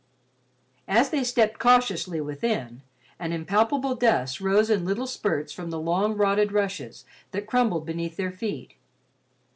As 0.87 1.11
they 1.11 1.23
stepped 1.23 1.59
cautiously 1.59 2.19
within, 2.19 2.81
an 3.19 3.31
impalpable 3.31 3.93
dust 3.93 4.41
arose 4.41 4.71
in 4.71 4.83
little 4.83 5.05
spurts 5.05 5.53
from 5.53 5.69
the 5.69 5.79
long 5.79 6.15
rotted 6.17 6.51
rushes 6.51 7.05
that 7.29 7.45
crumbled 7.45 7.85
beneath 7.85 8.17
their 8.17 8.31
feet. 8.31 8.73